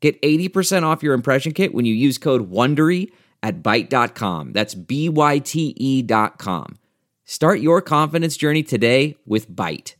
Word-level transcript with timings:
Get 0.00 0.20
80% 0.22 0.84
off 0.84 1.02
your 1.02 1.14
impression 1.14 1.52
kit 1.52 1.74
when 1.74 1.84
you 1.84 1.94
use 1.94 2.18
code 2.18 2.50
WONDERY 2.50 3.10
at 3.42 3.62
Byte.com. 3.62 4.52
That's 4.52 4.74
B-Y-T-E 4.74 6.02
dot 6.02 6.38
com. 6.38 6.78
Start 7.24 7.60
your 7.60 7.82
confidence 7.82 8.36
journey 8.36 8.62
today 8.62 9.16
with 9.26 9.50
Byte. 9.50 9.94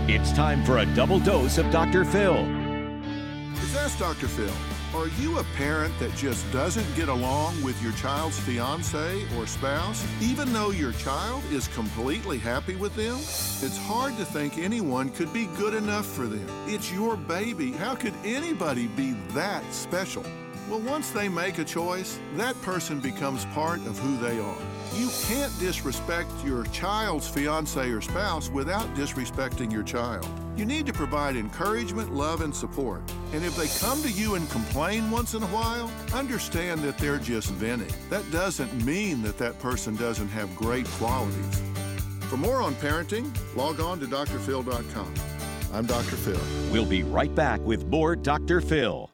It's 0.00 0.32
time 0.32 0.64
for 0.64 0.78
a 0.78 0.86
double 0.94 1.18
dose 1.20 1.58
of 1.58 1.70
Dr. 1.70 2.04
Phil. 2.04 2.36
Is 2.36 3.76
Ask 3.76 3.98
Dr. 3.98 4.28
Phil. 4.28 4.73
Are 4.94 5.08
you 5.20 5.38
a 5.38 5.44
parent 5.56 5.92
that 5.98 6.14
just 6.14 6.50
doesn't 6.52 6.86
get 6.94 7.08
along 7.08 7.60
with 7.64 7.82
your 7.82 7.90
child's 7.94 8.38
fiance 8.38 9.26
or 9.36 9.44
spouse, 9.44 10.06
even 10.22 10.52
though 10.52 10.70
your 10.70 10.92
child 10.92 11.42
is 11.50 11.66
completely 11.68 12.38
happy 12.38 12.76
with 12.76 12.94
them? 12.94 13.16
It's 13.16 13.76
hard 13.76 14.16
to 14.18 14.24
think 14.24 14.56
anyone 14.56 15.10
could 15.10 15.32
be 15.32 15.46
good 15.58 15.74
enough 15.74 16.06
for 16.06 16.28
them. 16.28 16.46
It's 16.68 16.92
your 16.92 17.16
baby. 17.16 17.72
How 17.72 17.96
could 17.96 18.14
anybody 18.24 18.86
be 18.86 19.14
that 19.32 19.64
special? 19.74 20.24
Well, 20.68 20.80
once 20.80 21.10
they 21.10 21.28
make 21.28 21.58
a 21.58 21.64
choice, 21.64 22.18
that 22.36 22.60
person 22.62 22.98
becomes 22.98 23.44
part 23.46 23.80
of 23.80 23.98
who 23.98 24.16
they 24.16 24.40
are. 24.40 24.56
You 24.96 25.10
can't 25.26 25.52
disrespect 25.58 26.30
your 26.42 26.64
child's 26.64 27.28
fiance 27.28 27.90
or 27.90 28.00
spouse 28.00 28.48
without 28.48 28.86
disrespecting 28.94 29.70
your 29.70 29.82
child. 29.82 30.26
You 30.56 30.64
need 30.64 30.86
to 30.86 30.92
provide 30.92 31.36
encouragement, 31.36 32.14
love, 32.14 32.40
and 32.40 32.54
support. 32.54 33.02
And 33.32 33.44
if 33.44 33.56
they 33.56 33.68
come 33.84 34.02
to 34.02 34.10
you 34.10 34.36
and 34.36 34.48
complain 34.50 35.10
once 35.10 35.34
in 35.34 35.42
a 35.42 35.48
while, 35.48 35.90
understand 36.14 36.80
that 36.82 36.96
they're 36.96 37.18
just 37.18 37.50
venting. 37.50 37.92
That 38.08 38.30
doesn't 38.30 38.72
mean 38.86 39.20
that 39.22 39.36
that 39.38 39.58
person 39.58 39.96
doesn't 39.96 40.28
have 40.28 40.54
great 40.56 40.86
qualities. 40.92 41.62
For 42.30 42.38
more 42.38 42.62
on 42.62 42.74
parenting, 42.76 43.36
log 43.54 43.80
on 43.80 44.00
to 44.00 44.06
drphil.com. 44.06 45.14
I'm 45.74 45.86
Dr. 45.86 46.16
Phil. 46.16 46.40
We'll 46.72 46.86
be 46.86 47.02
right 47.02 47.34
back 47.34 47.60
with 47.60 47.84
more 47.86 48.16
Dr. 48.16 48.60
Phil. 48.60 49.13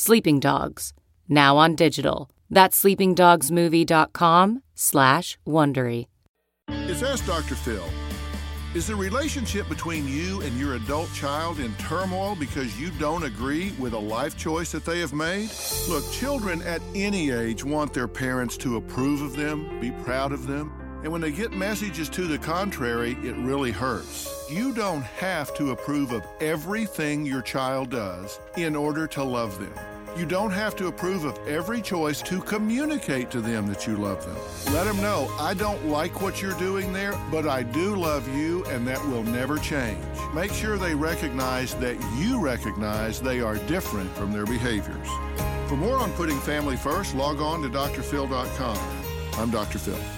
Sleeping 0.00 0.38
Dogs, 0.38 0.92
now 1.28 1.56
on 1.56 1.74
digital. 1.74 2.30
That's 2.48 2.80
sleepingdogsmovie.com 2.84 4.62
slash 4.76 5.38
Wondery. 5.44 6.06
It's 6.68 7.02
Ask 7.02 7.26
Dr. 7.26 7.56
Phil. 7.56 7.82
Is 8.76 8.86
the 8.86 8.94
relationship 8.94 9.68
between 9.68 10.06
you 10.06 10.40
and 10.42 10.56
your 10.56 10.76
adult 10.76 11.12
child 11.14 11.58
in 11.58 11.74
turmoil 11.78 12.36
because 12.36 12.80
you 12.80 12.90
don't 13.00 13.24
agree 13.24 13.72
with 13.72 13.92
a 13.92 13.98
life 13.98 14.36
choice 14.36 14.70
that 14.70 14.84
they 14.84 15.00
have 15.00 15.12
made? 15.12 15.50
Look, 15.88 16.08
children 16.12 16.62
at 16.62 16.80
any 16.94 17.30
age 17.32 17.64
want 17.64 17.92
their 17.92 18.06
parents 18.06 18.56
to 18.58 18.76
approve 18.76 19.20
of 19.20 19.34
them, 19.34 19.80
be 19.80 19.90
proud 19.90 20.30
of 20.30 20.46
them. 20.46 20.87
And 21.02 21.12
when 21.12 21.20
they 21.20 21.30
get 21.30 21.52
messages 21.52 22.08
to 22.10 22.26
the 22.26 22.38
contrary, 22.38 23.16
it 23.22 23.36
really 23.36 23.70
hurts. 23.70 24.50
You 24.50 24.72
don't 24.72 25.02
have 25.02 25.54
to 25.54 25.70
approve 25.70 26.12
of 26.12 26.26
everything 26.40 27.24
your 27.24 27.42
child 27.42 27.90
does 27.90 28.40
in 28.56 28.74
order 28.74 29.06
to 29.08 29.22
love 29.22 29.58
them. 29.60 29.72
You 30.16 30.26
don't 30.26 30.50
have 30.50 30.74
to 30.76 30.88
approve 30.88 31.24
of 31.24 31.38
every 31.46 31.80
choice 31.80 32.20
to 32.22 32.40
communicate 32.40 33.30
to 33.30 33.40
them 33.40 33.68
that 33.68 33.86
you 33.86 33.96
love 33.96 34.24
them. 34.24 34.74
Let 34.74 34.84
them 34.84 35.00
know, 35.00 35.32
I 35.38 35.54
don't 35.54 35.86
like 35.86 36.20
what 36.20 36.42
you're 36.42 36.58
doing 36.58 36.92
there, 36.92 37.14
but 37.30 37.46
I 37.46 37.62
do 37.62 37.94
love 37.94 38.26
you 38.36 38.64
and 38.64 38.84
that 38.88 39.00
will 39.06 39.22
never 39.22 39.58
change. 39.58 40.04
Make 40.34 40.52
sure 40.52 40.76
they 40.76 40.96
recognize 40.96 41.74
that 41.76 41.96
you 42.16 42.40
recognize 42.40 43.20
they 43.20 43.40
are 43.40 43.58
different 43.66 44.10
from 44.16 44.32
their 44.32 44.46
behaviors. 44.46 45.08
For 45.68 45.76
more 45.76 45.98
on 45.98 46.10
putting 46.12 46.40
family 46.40 46.76
first, 46.76 47.14
log 47.14 47.40
on 47.40 47.62
to 47.62 47.68
drphil.com. 47.68 48.78
I'm 49.34 49.50
Dr. 49.50 49.78
Phil. 49.78 50.17